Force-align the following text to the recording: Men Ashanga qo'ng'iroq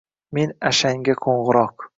Men 0.37 0.53
Ashanga 0.71 1.17
qo'ng'iroq 1.23 1.89